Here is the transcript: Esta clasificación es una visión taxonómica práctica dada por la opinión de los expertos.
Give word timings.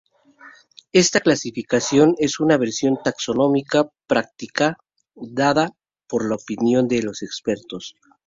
Esta 0.93 1.19
clasificación 1.19 2.15
es 2.17 2.39
una 2.39 2.57
visión 2.57 2.97
taxonómica 3.03 3.87
práctica 4.07 4.77
dada 5.13 5.75
por 6.07 6.27
la 6.27 6.33
opinión 6.37 6.87
de 6.87 7.03
los 7.03 7.21
expertos. 7.21 7.95